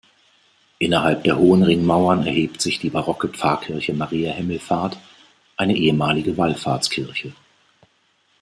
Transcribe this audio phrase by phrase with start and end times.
[0.79, 4.97] Innerhalb der hohen Ringmauern erhebt sich die barocke Pfarrkirche Mariä Himmelfahrt,
[5.57, 7.33] eine ehemalige Wallfahrtskirche.